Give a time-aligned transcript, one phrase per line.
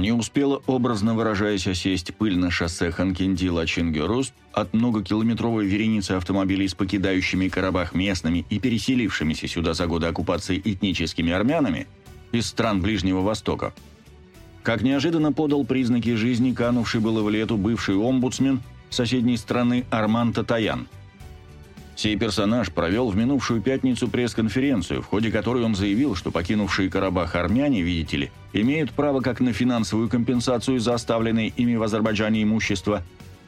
[0.00, 7.48] Не успела, образно выражаясь, осесть пыль на шоссе Ханкинди-Лачингерус от многокилометровой вереницы автомобилей с покидающими
[7.48, 11.86] Карабах местными и переселившимися сюда за годы оккупации этническими армянами
[12.32, 13.74] из стран Ближнего Востока.
[14.62, 20.88] Как неожиданно подал признаки жизни, канувший было в лету бывший омбудсмен соседней страны Арман Татаян–
[21.96, 27.34] Сей персонаж провел в минувшую пятницу пресс-конференцию, в ходе которой он заявил, что покинувшие Карабах
[27.34, 33.02] армяне, видите ли, имеют право как на финансовую компенсацию за оставленное ими в Азербайджане имущество,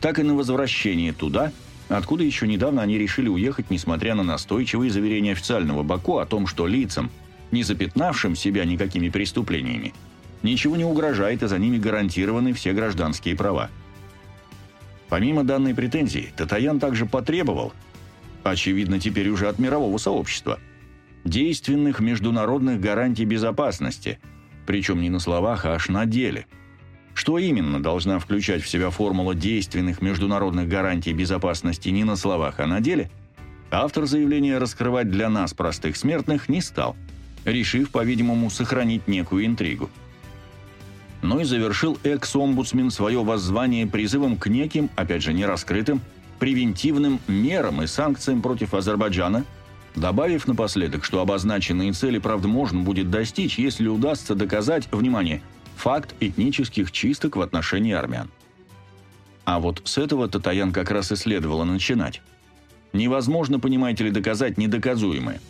[0.00, 1.52] так и на возвращение туда,
[1.88, 6.66] откуда еще недавно они решили уехать, несмотря на настойчивые заверения официального Баку о том, что
[6.66, 7.10] лицам,
[7.50, 9.92] не запятнавшим себя никакими преступлениями,
[10.42, 13.70] ничего не угрожает и за ними гарантированы все гражданские права.
[15.08, 17.72] Помимо данной претензии, Татаян также потребовал,
[18.50, 20.58] очевидно теперь уже от мирового сообщества,
[21.24, 24.18] действенных международных гарантий безопасности,
[24.66, 26.46] причем не на словах, а аж на деле.
[27.14, 32.66] Что именно должна включать в себя формула действенных международных гарантий безопасности не на словах, а
[32.66, 33.10] на деле,
[33.70, 36.94] автор заявления раскрывать для нас, простых смертных, не стал,
[37.44, 39.88] решив, по-видимому, сохранить некую интригу.
[41.22, 46.02] Но и завершил экс-омбудсмен свое воззвание призывом к неким, опять же, нераскрытым,
[46.38, 49.44] превентивным мерам и санкциям против Азербайджана,
[49.94, 55.42] добавив напоследок, что обозначенные цели, правда, можно будет достичь, если удастся доказать, внимание,
[55.76, 58.30] факт этнических чисток в отношении армян.
[59.44, 62.20] А вот с этого Татаян как раз и следовало начинать.
[62.92, 65.40] Невозможно, понимаете ли, доказать недоказуемое.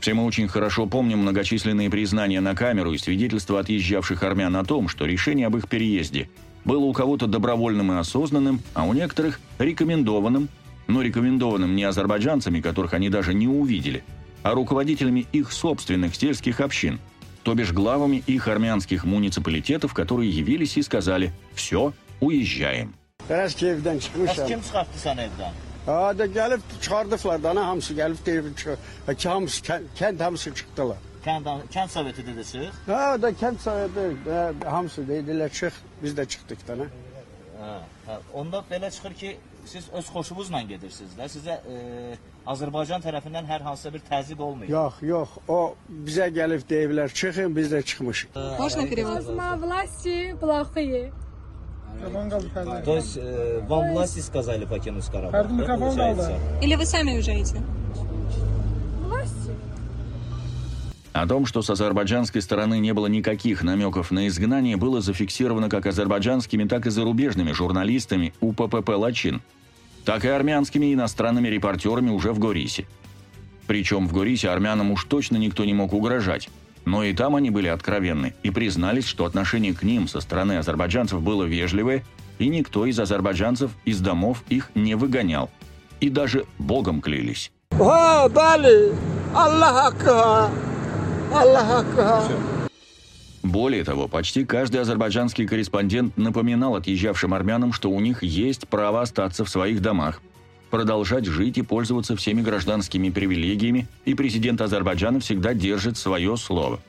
[0.00, 4.88] Все мы очень хорошо помним многочисленные признания на камеру и свидетельства отъезжавших армян о том,
[4.88, 6.28] что решение об их переезде–
[6.64, 10.48] было у кого-то добровольным и осознанным, а у некоторых рекомендованным,
[10.86, 14.04] но рекомендованным не азербайджанцами, которых они даже не увидели,
[14.42, 17.00] а руководителями их собственных сельских общин,
[17.42, 22.94] то бишь главами их армянских муниципалитетов, которые явились и сказали «все, уезжаем».
[23.28, 23.54] Biraz
[31.23, 31.61] evdən çıxmışam.
[31.71, 32.25] Kim çıxartdı səni evdən?
[32.27, 32.61] Ha da gəlib çıxardıblar da, ana hamısı gəlib deyib çıx.
[32.61, 32.67] Ki hamısı kənd, kənd hamısı çıxdılar.
[32.67, 32.73] Kənd, kənd soveti dedi çıx.
[32.87, 36.73] Ha da kənd sayıdı, hamısı dedilər çıx, biz də çıxdıq da.
[36.73, 36.87] nə?
[37.61, 37.75] Hə,
[38.07, 38.15] hə.
[38.33, 41.27] Onda belə çıxır ki, siz öz xoşunuzla gedirsiniz də.
[41.35, 44.71] Sizə e, Azərbaycan tərəfindən hər hansısa bir təzyiq olmayıb.
[44.71, 48.29] Yox, yox, o bizə gəlib deyiblər çıxın, biz də çıxmışıq.
[48.59, 49.23] Можно перевод?
[49.61, 51.11] власти плохие.
[52.85, 56.29] То есть э, вам власти сказали покинуть Карабах, Каждый да, микрофон получается?
[56.29, 57.61] дал, Или вы сами уезжаете?
[61.12, 65.86] О том, что с азербайджанской стороны не было никаких намеков на изгнание, было зафиксировано как
[65.86, 69.42] азербайджанскими, так и зарубежными журналистами УППП «Лачин»,
[70.06, 72.86] так и армянскими иностранными репортерами уже в Горисе.
[73.66, 76.48] Причем в Горисе армянам уж точно никто не мог угрожать,
[76.86, 81.20] но и там они были откровенны и признались, что отношение к ним со стороны азербайджанцев
[81.20, 82.04] было вежливое,
[82.38, 85.50] и никто из азербайджанцев из домов их не выгонял.
[86.00, 87.52] И даже Богом клялись.
[87.78, 88.92] Ha, bəli.
[89.34, 90.71] Allah haqqı
[93.42, 99.44] Более того, почти каждый азербайджанский корреспондент напоминал отъезжавшим армянам, что у них есть право остаться
[99.44, 100.22] в своих домах,
[100.70, 106.80] продолжать жить и пользоваться всеми гражданскими привилегиями, и президент Азербайджана всегда держит свое слово.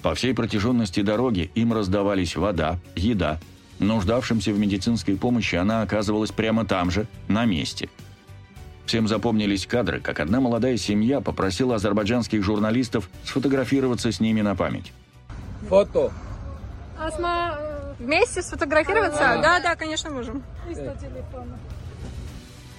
[0.00, 3.40] По всей протяженности дороги им раздавались вода, еда.
[3.78, 7.88] Нуждавшимся в медицинской помощи она оказывалась прямо там же, на месте.
[8.85, 14.91] Всем запомнились кадры, как одна молодая семья попросила азербайджанских журналистов сфотографироваться с ними на память.
[15.69, 16.11] Foto.
[16.97, 19.39] Асма э, Вместе сфотографироваться?
[19.43, 20.41] Да, да, конечно, можем.
[20.67, 21.59] листа телефона.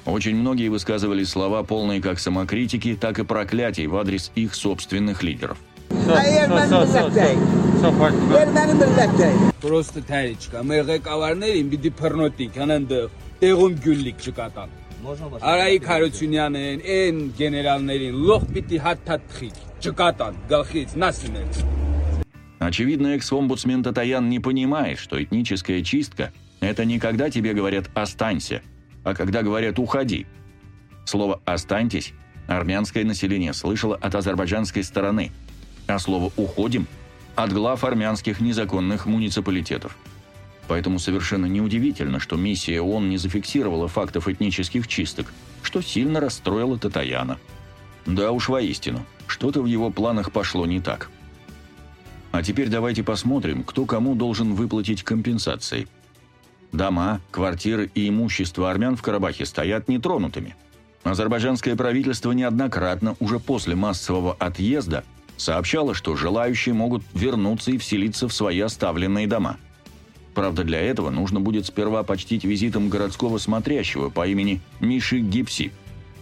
[0.06, 5.58] Очень многие высказывали слова, полные как самокритики, так и проклятий в адрес их собственных лидеров.
[5.90, 7.40] Erməni millətdəyik.
[7.82, 9.54] Erməni millətdəyik.
[9.60, 10.62] Просто təriçka.
[10.66, 14.83] Մեղեկավարներին պիտի փռնոտիկ, հանանդıq, տեղում գյուլլիկ չկատան։ Можно başka?
[15.00, 21.48] Արայիկ Հարությունյանին, այն գեներալներին լող պիտի հաթաթխիկ, չկատան, գլխից նասինել։
[22.60, 28.60] Очевидно, экс-омбудсмен Татаян не понимает, что этническая чистка – это не когда тебе говорят «останься»,
[29.02, 30.26] а когда говорят «уходи».
[31.06, 32.12] Слово «останьтесь»
[32.46, 35.30] армянское население слышало от азербайджанской стороны,
[35.86, 39.96] а слово «уходим» – от глав армянских незаконных муниципалитетов.
[40.67, 45.27] Поэтому совершенно неудивительно, что миссия ООН не зафиксировала фактов этнических чисток,
[45.61, 47.37] что сильно расстроило Татаяна.
[48.05, 51.09] Да уж воистину, что-то в его планах пошло не так.
[52.31, 55.87] А теперь давайте посмотрим, кто кому должен выплатить компенсации.
[56.71, 60.55] Дома, квартиры и имущество армян в Карабахе стоят нетронутыми.
[61.03, 65.03] Азербайджанское правительство неоднократно уже после массового отъезда
[65.37, 69.57] сообщало, что желающие могут вернуться и вселиться в свои оставленные дома.
[70.35, 75.71] Правда, для этого нужно будет сперва почтить визитом городского смотрящего по имени Миши Гипси,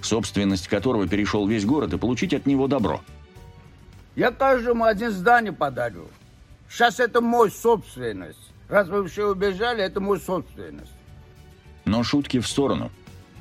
[0.04, 3.02] собственность которого перешел весь город, и получить от него добро.
[4.16, 6.06] Я каждому один здание подарю.
[6.70, 8.52] Сейчас это мой собственность.
[8.70, 10.92] Раз вы все убежали, это мой собственность.
[11.86, 12.92] Но шутки в сторону.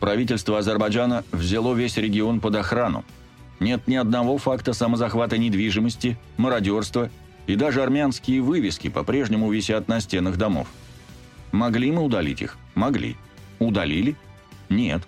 [0.01, 3.05] Правительство Азербайджана взяло весь регион под охрану.
[3.61, 7.11] Нет ни одного факта самозахвата недвижимости, мародерства
[7.47, 10.69] и даже армянские вывески по-прежнему висят на стенах домов.
[11.51, 12.57] Могли мы удалить их?
[12.75, 13.17] Могли.
[13.59, 14.17] Удалили?
[14.69, 15.03] Нет.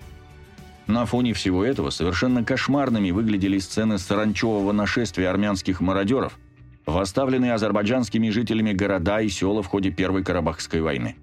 [0.87, 6.39] На фоне всего этого совершенно кошмарными выглядели сцены саранчевого нашествия армянских мародеров,
[6.85, 11.17] восставленные азербайджанскими жителями города и села в ходе Первой Карабахской войны.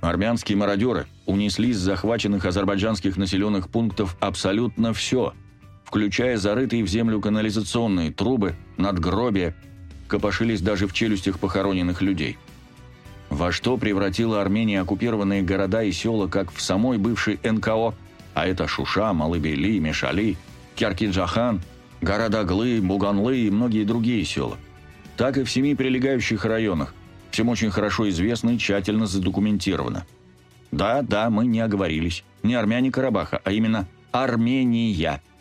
[0.00, 5.32] Армянские мародеры унесли с захваченных азербайджанских населенных пунктов абсолютно все,
[5.84, 9.54] включая зарытые в землю канализационные трубы, надгробия,
[10.14, 12.38] копошились даже в челюстях похороненных людей.
[13.30, 17.94] Во что превратила Армения оккупированные города и села как в самой бывшей НКО,
[18.32, 20.36] а это Шуша, Малыбели, Мешали,
[20.76, 21.62] Кяркиджахан,
[22.00, 24.56] города Глы, Буганлы и многие другие села,
[25.16, 26.94] так и в семи прилегающих районах,
[27.32, 30.06] всем очень хорошо известно и тщательно задокументировано.
[30.70, 32.22] Да, да, мы не оговорились.
[32.44, 35.20] Не армяне Карабаха, а именно Армения–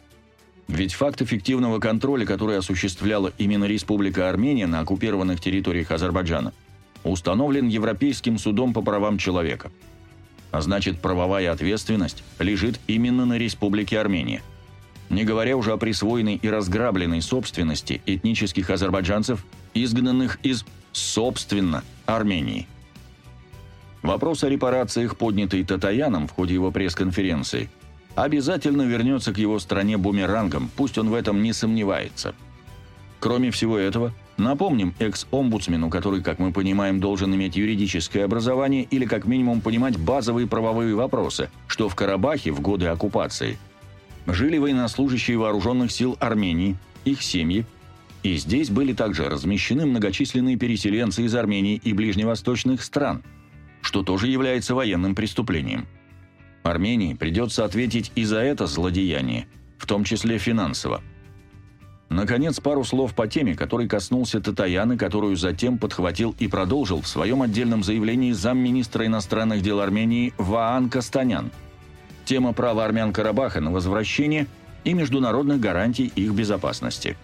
[0.67, 6.53] ведь факт эффективного контроля, который осуществляла именно Республика Армения на оккупированных территориях Азербайджана,
[7.03, 9.71] установлен Европейским судом по правам человека.
[10.51, 14.41] А значит, правовая ответственность лежит именно на Республике Армения.
[15.09, 22.67] Не говоря уже о присвоенной и разграбленной собственности этнических азербайджанцев, изгнанных из, собственно, Армении.
[24.01, 27.69] Вопрос о репарациях, поднятый Татаяном в ходе его пресс-конференции–
[28.15, 32.35] обязательно вернется к его стране бумерангом, пусть он в этом не сомневается.
[33.19, 39.25] Кроме всего этого, напомним экс-омбудсмену, который, как мы понимаем, должен иметь юридическое образование или как
[39.25, 43.57] минимум понимать базовые правовые вопросы, что в Карабахе в годы оккупации
[44.27, 46.75] жили военнослужащие вооруженных сил Армении,
[47.05, 47.65] их семьи,
[48.23, 53.21] и здесь были также размещены многочисленные переселенцы из Армении и ближневосточных стран,
[53.81, 55.87] что тоже является военным преступлением.
[56.63, 61.01] Армении придется ответить и за это злодеяние, в том числе финансово.
[62.09, 67.41] Наконец, пару слов по теме, который коснулся Татаяны, которую затем подхватил и продолжил в своем
[67.41, 71.51] отдельном заявлении замминистра иностранных дел Армении Ваан Кастанян.
[72.25, 74.47] Тема права армян Карабаха на возвращение
[74.83, 77.17] и международных гарантий их безопасности.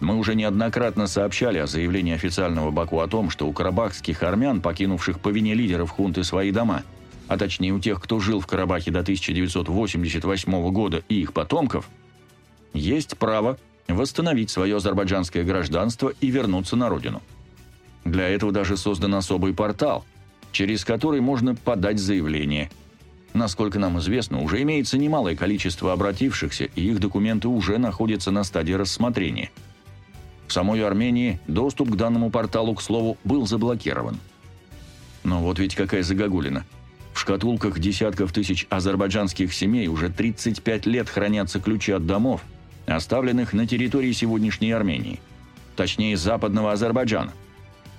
[0.00, 5.20] Мы уже неоднократно сообщали о заявлении официального Баку о том, что у карабахских армян, покинувших
[5.20, 6.82] по вине лидеров хунты свои дома–
[7.30, 11.88] а точнее у тех, кто жил в Карабахе до 1988 года и их потомков,
[12.74, 13.56] есть право
[13.86, 17.22] восстановить свое азербайджанское гражданство и вернуться на родину.
[18.04, 20.04] Для этого даже создан особый портал,
[20.50, 22.68] через который можно подать заявление.
[23.32, 28.72] Насколько нам известно, уже имеется немалое количество обратившихся, и их документы уже находятся на стадии
[28.72, 29.52] рассмотрения.
[30.48, 34.18] В самой Армении доступ к данному порталу, к слову, был заблокирован.
[35.22, 36.64] Но вот ведь какая загогулина–
[37.12, 42.42] в шкатулках десятков тысяч азербайджанских семей уже 35 лет хранятся ключи от домов,
[42.86, 45.20] оставленных на территории сегодняшней Армении,
[45.76, 47.32] точнее западного Азербайджана.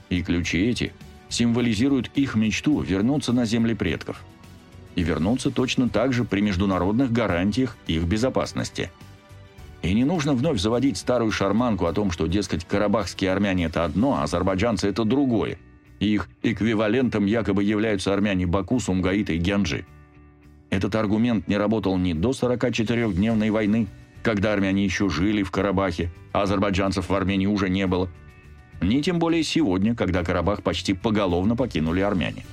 [0.09, 0.93] И ключи эти
[1.29, 4.21] символизируют их мечту вернуться на земли предков.
[4.95, 8.91] И вернуться точно так же при международных гарантиях их безопасности.
[9.81, 14.17] И не нужно вновь заводить старую шарманку о том, что, дескать, карабахские армяне– это одно,
[14.17, 15.57] а азербайджанцы– это другое–
[16.05, 19.85] их эквивалентом якобы являются армяне Баку, Сумгаита и Гянджи.
[20.69, 23.87] Этот аргумент не работал ни до 44-дневной войны,
[24.23, 28.09] когда армяне еще жили в Карабахе, а азербайджанцев в Армении уже не было,
[28.81, 32.45] ни тем более сегодня, когда Карабах почти поголовно покинули армяне.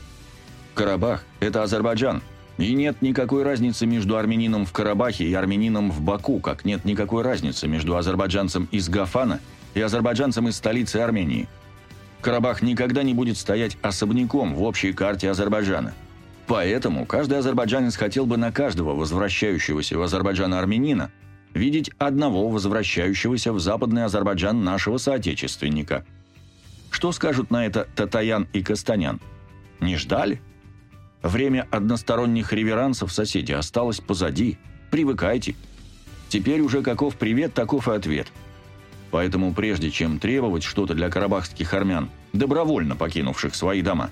[0.75, 2.23] Карабах– это Азербайджан,
[2.59, 7.23] и нет никакой разницы между армянином в Карабахе и армянином в Баку, как нет никакой
[7.23, 9.41] разницы между азербайджанцем из Гафана
[9.75, 11.49] и азербайджанцем из столицы Армении–
[12.21, 15.95] Карабах никогда не будет стоять особняком в общей карте Азербайджана.
[16.47, 21.11] Поэтому каждый азербайджанец хотел бы на каждого возвращающегося в Азербайджан армянина
[21.53, 26.07] видеть одного возвращающегося в Западный Азербайджан нашего соотечественника.
[26.91, 29.21] Что скажут на это Татаян и Кастанян?
[29.81, 30.41] Не ждали?
[31.23, 34.57] Время односторонних реверансов соседей осталось позади.
[34.91, 35.55] Привыкайте.
[36.31, 38.29] Теперь уже каков привет, таков и ответ–
[39.11, 44.11] Поэтому прежде чем требовать что-то для карабахских армян, добровольно покинувших свои дома,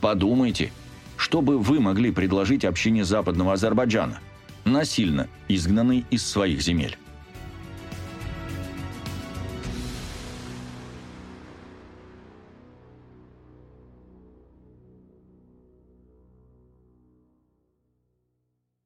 [0.00, 0.72] подумайте,
[1.16, 4.20] что бы вы могли предложить общине Западного Азербайджана,
[4.64, 6.98] насильно изгнанной из своих земель.